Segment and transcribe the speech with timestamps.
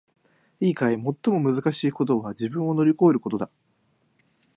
[0.59, 0.95] いいかい！
[0.95, 3.51] 最もむずかしいことは自分を乗り越えることだ！